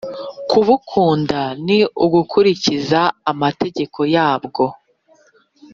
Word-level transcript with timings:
Kubukunda 0.49 1.41
ni 1.65 1.79
ugukurikiza 2.05 3.01
amategeko 3.31 3.99
yabwo, 4.15 4.65